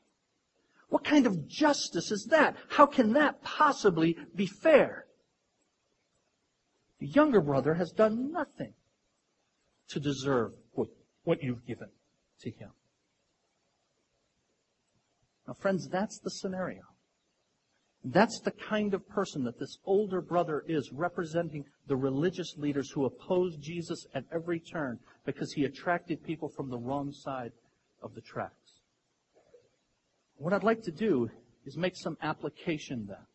[0.89, 2.55] What kind of justice is that?
[2.69, 5.05] How can that possibly be fair?
[6.99, 8.73] The younger brother has done nothing
[9.89, 10.89] to deserve what,
[11.23, 11.89] what you've given
[12.41, 12.71] to him.
[15.47, 16.81] Now, friends, that's the scenario.
[18.03, 23.05] That's the kind of person that this older brother is, representing the religious leaders who
[23.05, 27.51] opposed Jesus at every turn because he attracted people from the wrong side
[28.01, 28.81] of the tracks.
[30.37, 31.29] What I'd like to do
[31.65, 33.25] is make some application then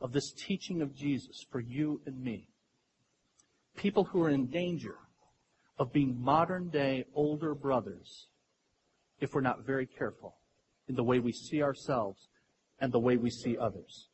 [0.00, 2.46] of this teaching of Jesus for you and me.
[3.76, 4.96] People who are in danger
[5.78, 8.28] of being modern day older brothers
[9.20, 10.36] if we're not very careful
[10.88, 12.28] in the way we see ourselves
[12.80, 14.08] and the way we see others.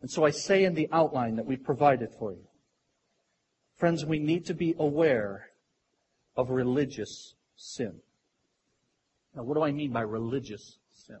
[0.00, 2.46] And so I say in the outline that we provided for you,
[3.76, 5.50] friends, we need to be aware
[6.36, 8.00] of religious sin.
[9.34, 11.18] Now, what do I mean by religious sin?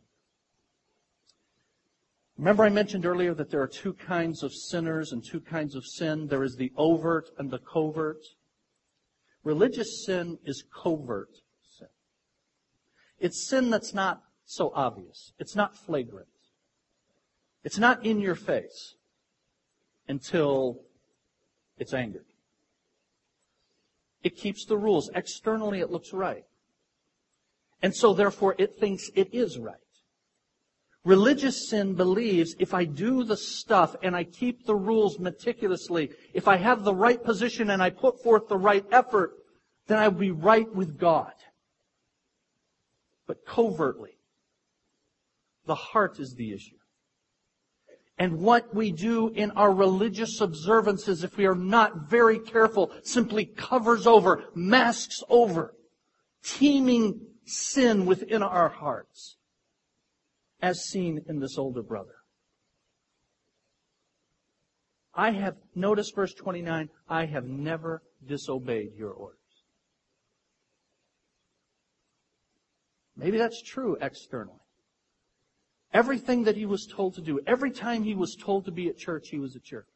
[2.38, 5.86] Remember I mentioned earlier that there are two kinds of sinners and two kinds of
[5.86, 6.26] sin.
[6.26, 8.22] There is the overt and the covert.
[9.46, 11.30] Religious sin is covert
[11.78, 11.86] sin.
[13.20, 15.34] It's sin that's not so obvious.
[15.38, 16.26] It's not flagrant.
[17.62, 18.96] It's not in your face
[20.08, 20.80] until
[21.78, 22.24] it's angered.
[24.24, 25.10] It keeps the rules.
[25.14, 26.44] Externally it looks right.
[27.80, 29.85] And so therefore it thinks it is right.
[31.06, 36.48] Religious sin believes if I do the stuff and I keep the rules meticulously, if
[36.48, 39.34] I have the right position and I put forth the right effort,
[39.86, 41.32] then I'll be right with God.
[43.28, 44.18] But covertly,
[45.64, 46.74] the heart is the issue.
[48.18, 53.44] And what we do in our religious observances, if we are not very careful, simply
[53.44, 55.72] covers over, masks over,
[56.42, 59.36] teeming sin within our hearts
[60.60, 62.16] as seen in this older brother.
[65.14, 69.38] I have, notice verse 29, I have never disobeyed your orders.
[73.16, 74.60] Maybe that's true externally.
[75.94, 78.98] Everything that he was told to do, every time he was told to be at
[78.98, 79.86] church, he was at church.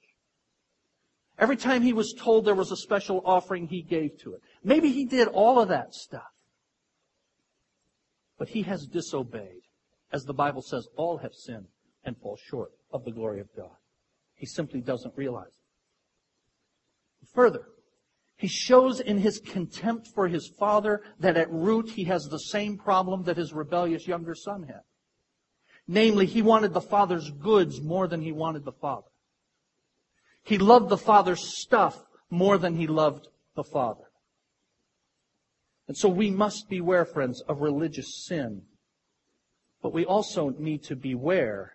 [1.39, 4.43] Every time he was told there was a special offering, he gave to it.
[4.65, 6.33] Maybe he did all of that stuff.
[8.39, 9.63] But he has disobeyed.
[10.13, 11.69] As the Bible says, all have sinned
[12.05, 13.77] and fall short of the glory of God.
[14.35, 17.29] He simply doesn't realize it.
[17.35, 17.67] Further,
[18.37, 22.79] he shows in his contempt for his father that at root he has the same
[22.79, 24.81] problem that his rebellious younger son had.
[25.87, 29.09] Namely, he wanted the father's goods more than he wanted the father.
[30.43, 34.05] He loved the father's stuff more than he loved the father.
[35.87, 38.63] And so we must beware, friends, of religious sin
[39.83, 41.75] but we also need to beware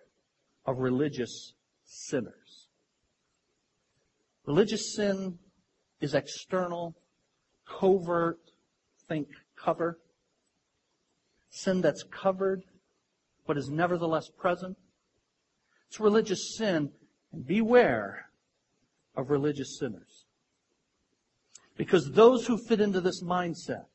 [0.64, 2.68] of religious sinners.
[4.46, 5.38] Religious sin
[6.00, 6.94] is external,
[7.66, 8.38] covert,
[9.08, 9.98] think cover.
[11.50, 12.62] Sin that's covered,
[13.46, 14.76] but is nevertheless present.
[15.88, 16.90] It's religious sin,
[17.32, 18.26] and beware
[19.16, 20.26] of religious sinners.
[21.76, 23.86] Because those who fit into this mindset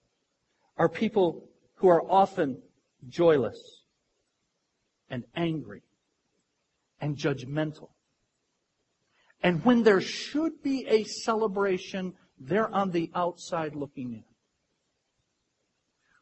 [0.77, 2.61] are people who are often
[3.07, 3.80] joyless
[5.11, 5.83] and angry
[6.99, 7.89] and judgmental.
[9.43, 14.23] And when there should be a celebration, they're on the outside looking in.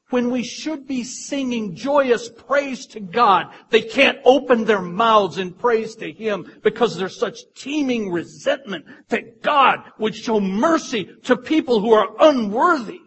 [0.09, 5.53] When we should be singing joyous praise to God, they can't open their mouths in
[5.53, 11.79] praise to Him because there's such teeming resentment that God would show mercy to people
[11.79, 13.01] who are unworthy.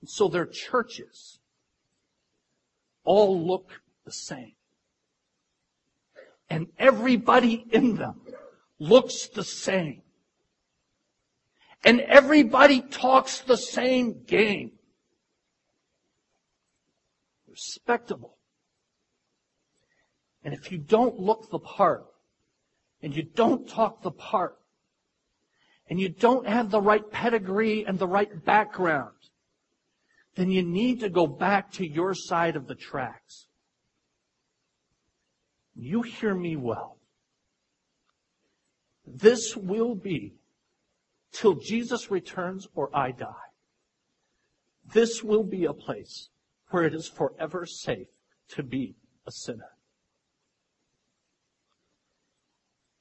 [0.00, 1.38] And so their churches
[3.04, 4.54] all look the same.
[6.50, 8.20] and everybody in them
[8.78, 10.02] looks the same.
[11.84, 14.72] And everybody talks the same game.
[17.48, 18.36] Respectable.
[20.44, 22.04] And if you don't look the part,
[23.02, 24.56] and you don't talk the part,
[25.88, 29.13] and you don't have the right pedigree and the right background,
[30.34, 33.46] then you need to go back to your side of the tracks.
[35.74, 36.98] You hear me well.
[39.06, 40.34] This will be
[41.32, 43.32] till Jesus returns or I die.
[44.92, 46.28] This will be a place
[46.70, 48.08] where it is forever safe
[48.48, 49.70] to be a sinner.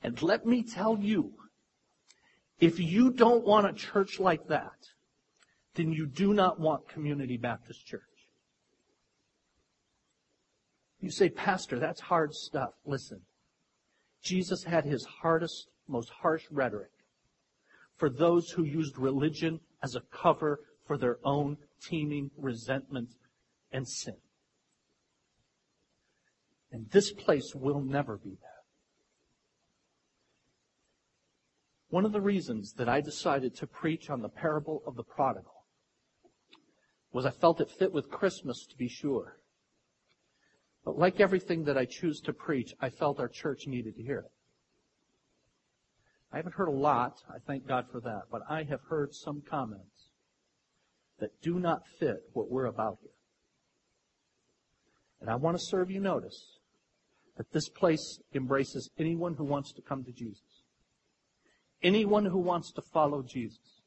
[0.02, 1.34] And let me tell you,
[2.60, 4.93] if you don't want a church like that,
[5.76, 8.02] then you do not want Community Baptist Church.
[11.00, 12.70] You say, Pastor, that's hard stuff.
[12.86, 13.22] Listen,
[14.22, 16.92] Jesus had his hardest, most harsh rhetoric
[17.98, 23.10] for those who used religion as a cover for their own teeming resentment
[23.72, 24.16] and sin.
[26.72, 28.64] And this place will never be that.
[31.90, 35.63] One of the reasons that I decided to preach on the parable of the prodigal
[37.14, 39.38] was I felt it fit with Christmas to be sure.
[40.84, 44.20] But like everything that I choose to preach, I felt our church needed to hear
[44.20, 44.32] it.
[46.34, 49.44] I haven't heard a lot, I thank God for that, but I have heard some
[49.48, 50.10] comments
[51.20, 53.12] that do not fit what we're about here.
[55.22, 56.58] And I want to serve you notice
[57.38, 60.64] that this place embraces anyone who wants to come to Jesus.
[61.84, 63.82] Anyone who wants to follow Jesus.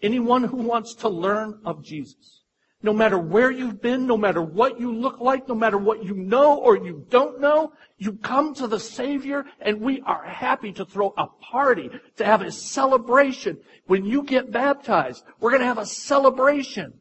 [0.00, 2.39] Anyone who wants to learn of Jesus.
[2.82, 6.14] No matter where you've been, no matter what you look like, no matter what you
[6.14, 10.86] know or you don't know, you come to the Savior and we are happy to
[10.86, 13.58] throw a party, to have a celebration.
[13.86, 16.94] When you get baptized, we're going to have a celebration.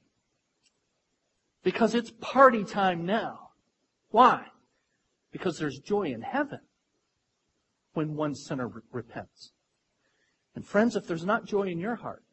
[1.64, 3.52] Because it's party time now.
[4.12, 4.48] Why?
[5.32, 6.60] Because there's joy in heaven
[7.94, 9.54] when one sinner repents.
[10.56, 12.24] And friends, if there's not joy in your heart,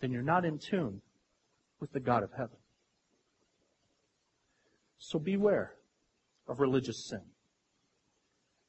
[0.00, 1.02] then you're not in tune
[1.86, 2.56] with the God of heaven.
[4.98, 5.74] So beware
[6.48, 7.22] of religious sin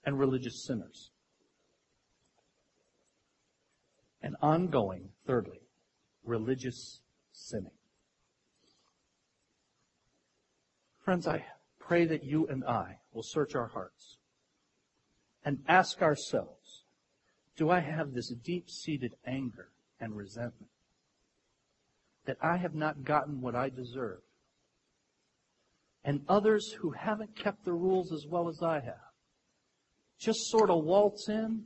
[0.05, 1.09] and religious sinners.
[4.22, 5.61] And ongoing, thirdly,
[6.24, 7.01] religious
[7.32, 7.72] sinning.
[11.03, 11.43] Friends, I
[11.80, 14.18] pray that you and I will search our hearts
[15.43, 16.84] and ask ourselves,
[17.55, 20.70] do I have this deep seated anger and resentment
[22.28, 24.20] that I have not gotten what I deserve?
[26.04, 29.08] And others who haven't kept the rules as well as I have
[30.20, 31.64] just sort of waltz in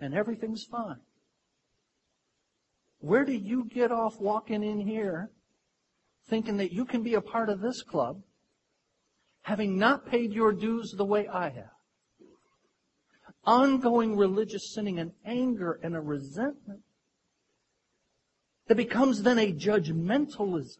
[0.00, 1.00] and everything's fine.
[3.00, 5.30] Where do you get off walking in here
[6.28, 8.22] thinking that you can be a part of this club
[9.42, 11.70] having not paid your dues the way I have?
[13.44, 16.80] ongoing religious sinning and anger and a resentment
[18.70, 20.78] that becomes then a judgmentalism.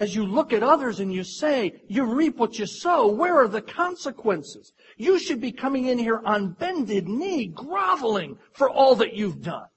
[0.00, 3.46] As you look at others and you say, you reap what you sow, where are
[3.46, 4.72] the consequences?
[4.96, 9.68] You should be coming in here on bended knee, groveling for all that you've done.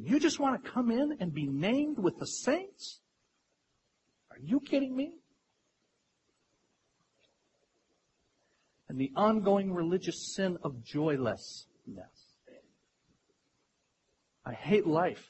[0.00, 3.00] You just want to come in and be named with the saints?
[4.30, 5.14] Are you kidding me?
[8.86, 12.23] and the ongoing religious sin of joylessness.
[14.44, 15.26] I hate life.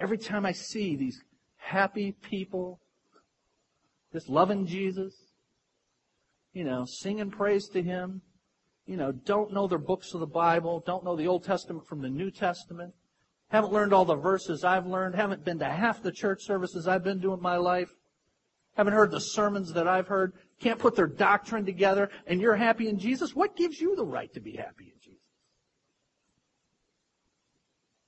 [0.00, 1.22] Every time I see these
[1.56, 2.80] happy people
[4.12, 5.14] just loving Jesus,
[6.52, 8.22] you know, singing praise to Him,
[8.86, 12.00] you know, don't know their books of the Bible, don't know the Old Testament from
[12.00, 12.94] the New Testament,
[13.48, 17.04] haven't learned all the verses I've learned, haven't been to half the church services I've
[17.04, 17.90] been to in my life,
[18.76, 22.88] haven't heard the sermons that I've heard, can't put their doctrine together, and you're happy
[22.88, 23.34] in Jesus?
[23.34, 25.03] What gives you the right to be happy in Jesus?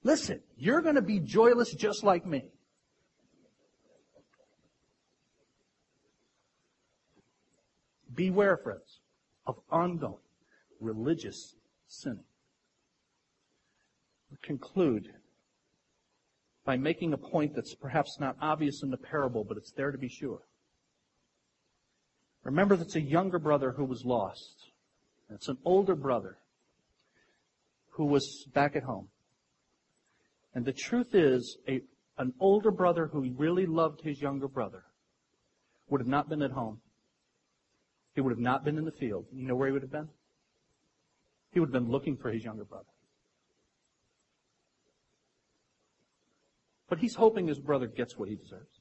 [0.07, 2.45] Listen, you're going to be joyless just like me.
[8.15, 9.01] Beware, friends,
[9.49, 10.23] of ongoing
[10.81, 11.57] religious
[11.89, 12.23] sinning.
[14.31, 15.09] We conclude
[16.65, 19.99] by making a point that's perhaps not obvious in the parable, but it's there to
[19.99, 20.43] be sure.
[22.45, 24.71] Remember that's a younger brother who was lost.
[25.31, 26.39] It's an older brother
[27.95, 29.09] who was back at home.
[30.57, 31.83] And the truth is, a,
[32.17, 34.85] an older brother who really loved his younger brother
[35.91, 36.81] would have not been at home.
[38.15, 39.27] he would have not been in the field.
[39.35, 40.09] You know where he would have been?
[41.53, 42.89] He would have been looking for his younger brother.
[46.89, 48.81] But he's hoping his brother gets what he deserves.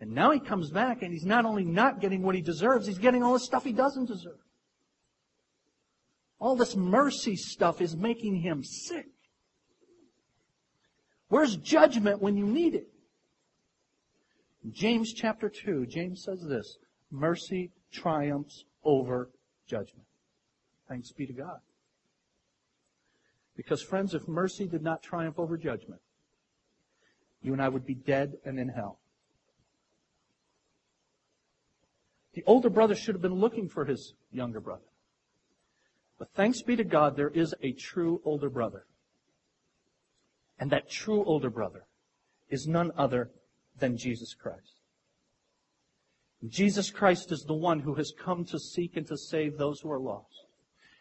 [0.00, 2.96] And now he comes back and he's not only not getting what he deserves, he's
[2.96, 4.40] getting all the stuff he doesn't deserve.
[6.38, 9.04] All this mercy stuff is making him sick.
[11.30, 12.88] Where's judgment when you need it?
[14.72, 16.76] James chapter 2, James says this,
[17.10, 19.30] mercy triumphs over
[19.66, 20.06] judgment.
[20.88, 21.60] Thanks be to God.
[23.56, 26.00] Because friends, if mercy did not triumph over judgment,
[27.42, 28.98] you and I would be dead and in hell.
[32.34, 34.82] The older brother should have been looking for his younger brother.
[36.18, 38.84] But thanks be to God, there is a true older brother.
[40.60, 41.86] And that true older brother
[42.50, 43.30] is none other
[43.78, 44.74] than Jesus Christ.
[46.46, 49.90] Jesus Christ is the one who has come to seek and to save those who
[49.90, 50.44] are lost.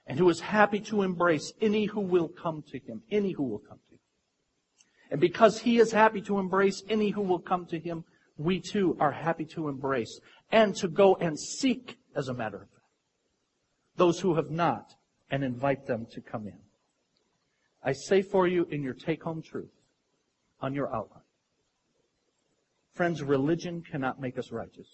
[0.08, 3.04] And who is happy to embrace any who will come to him.
[3.12, 4.00] Any who will come to him.
[5.12, 8.06] And because he is happy to embrace any who will come to him,
[8.38, 10.20] we too are happy to embrace
[10.52, 12.84] and to go and seek, as a matter of fact,
[13.98, 14.94] those who have not
[15.30, 16.58] and invite them to come in.
[17.84, 19.72] I say for you in your take home truth
[20.62, 21.24] on your outline.
[22.94, 24.88] Friends, religion cannot make us righteous.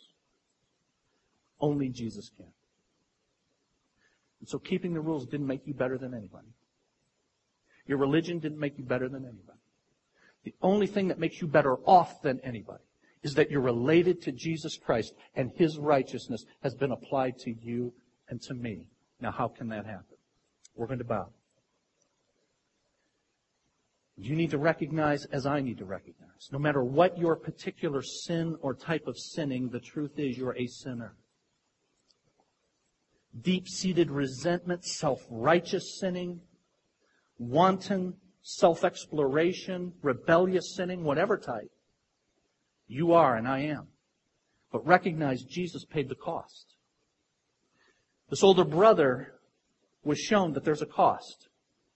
[1.60, 2.46] Only Jesus can.
[4.40, 6.50] And so keeping the rules didn't make you better than anybody.
[7.88, 9.60] Your religion didn't make you better than anybody.
[10.44, 12.84] The only thing that makes you better off than anybody
[13.24, 17.92] is that you're related to Jesus Christ and His righteousness has been applied to you
[18.30, 18.88] and to me.
[19.20, 20.18] Now how can that happen?
[20.76, 21.30] We're going to bow.
[24.18, 28.56] You need to recognize, as I need to recognize, no matter what your particular sin
[28.62, 31.16] or type of sinning, the truth is you're a sinner.
[33.42, 36.40] Deep-seated resentment, self-righteous sinning,
[37.38, 41.72] wanton self-exploration, rebellious sinning, whatever type.
[42.88, 43.88] You are and I am.
[44.72, 46.76] But recognize Jesus paid the cost.
[48.30, 49.34] This older brother
[50.04, 51.50] was shown that there's a cost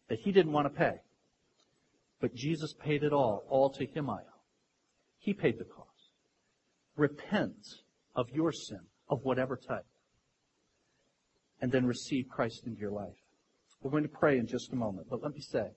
[0.09, 0.95] that he didn't want to pay.
[2.19, 3.45] But Jesus paid it all.
[3.49, 4.41] All to him I owe.
[5.17, 5.87] He paid the cost.
[6.95, 7.65] Repent
[8.15, 9.85] of your sin, of whatever type.
[11.61, 13.15] And then receive Christ into your life.
[13.81, 15.71] We're going to pray in just a moment, but let me say,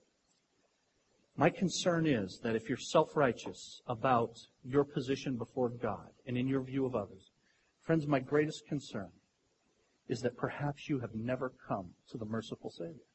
[1.35, 6.61] my concern is that if you're self-righteous about your position before God and in your
[6.61, 7.31] view of others,
[7.81, 9.09] friends, my greatest concern
[10.09, 13.07] is that perhaps you have never come to the merciful Savior.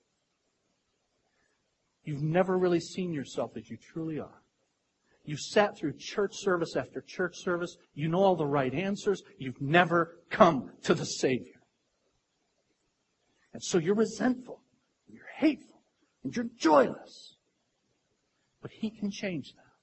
[2.08, 4.42] You've never really seen yourself as you truly are.
[5.26, 7.76] You've sat through church service after church service.
[7.92, 9.22] You know all the right answers.
[9.36, 11.60] You've never come to the Savior.
[13.52, 14.62] And so you're resentful,
[15.06, 15.82] you're hateful,
[16.24, 17.36] and you're joyless.
[18.62, 19.74] But He can change that.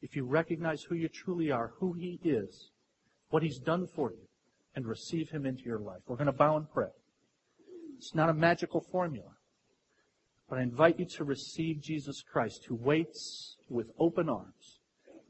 [0.00, 2.70] If you recognize who you truly are, who He is,
[3.28, 4.26] what He's done for you,
[4.74, 6.00] and receive Him into your life.
[6.06, 6.94] We're going to bow and pray.
[7.98, 9.35] It's not a magical formula.
[10.48, 14.80] But I invite you to receive Jesus Christ, who waits with open arms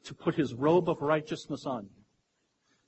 [0.04, 2.02] to put his robe of righteousness on you,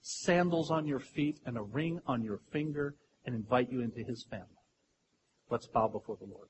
[0.02, 4.24] sandals on your feet, and a ring on your finger, and invite you into his
[4.30, 4.46] family.
[5.50, 6.48] Let's bow before the Lord.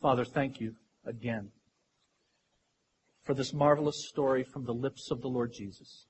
[0.00, 0.74] Father, thank you
[1.06, 1.50] again
[3.24, 6.06] for this marvelous story from the lips of the Lord Jesus.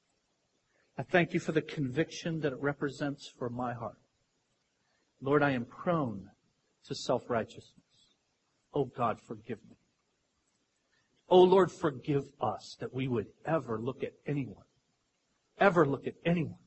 [0.98, 3.98] I thank you for the conviction that it represents for my heart.
[5.20, 6.30] Lord, I am prone
[6.86, 7.72] to self-righteousness.
[8.74, 9.76] Oh God, forgive me.
[11.28, 14.66] Oh Lord, forgive us that we would ever look at anyone,
[15.58, 16.58] ever look at anyone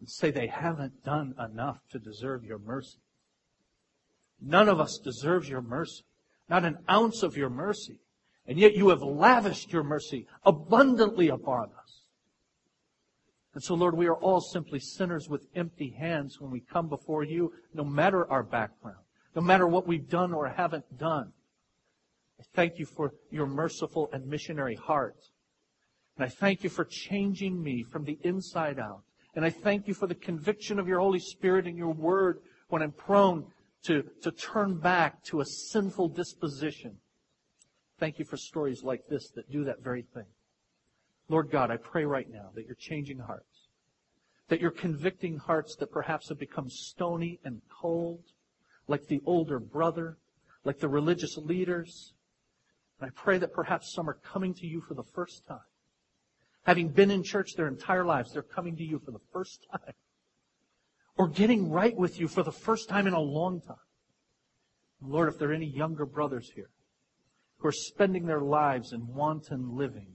[0.00, 2.98] and say they haven't done enough to deserve your mercy.
[4.40, 6.04] None of us deserves your mercy
[6.48, 8.00] not an ounce of your mercy.
[8.48, 12.00] And yet you have lavished your mercy abundantly upon us.
[13.52, 17.24] And so, Lord, we are all simply sinners with empty hands when we come before
[17.24, 19.04] you, no matter our background,
[19.36, 21.32] no matter what we've done or haven't done.
[22.40, 25.16] I thank you for your merciful and missionary heart.
[26.16, 29.02] And I thank you for changing me from the inside out.
[29.34, 32.38] And I thank you for the conviction of your Holy Spirit and your word
[32.68, 33.46] when I'm prone
[33.84, 36.96] to, to turn back to a sinful disposition.
[37.98, 40.26] Thank you for stories like this that do that very thing.
[41.28, 43.68] Lord God, I pray right now that you're changing hearts,
[44.48, 48.22] that you're convicting hearts that perhaps have become stony and cold,
[48.86, 50.16] like the older brother,
[50.64, 52.14] like the religious leaders.
[53.00, 55.58] And I pray that perhaps some are coming to you for the first time.
[56.64, 59.94] Having been in church their entire lives, they're coming to you for the first time.
[61.16, 63.76] Or getting right with you for the first time in a long time.
[65.02, 66.70] Lord, if there are any younger brothers here
[67.58, 70.08] who are spending their lives in wanton living,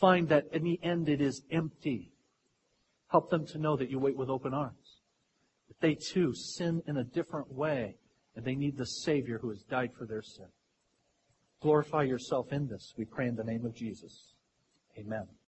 [0.00, 2.12] find that in the end it is empty.
[3.08, 5.00] Help them to know that you wait with open arms.
[5.68, 7.96] That they too sin in a different way
[8.36, 10.46] and they need the Savior who has died for their sin.
[11.60, 14.34] Glorify yourself in this, we pray in the name of Jesus.
[14.98, 15.26] Amen.